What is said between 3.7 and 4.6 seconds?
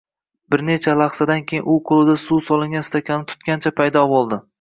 paydo bo`ldi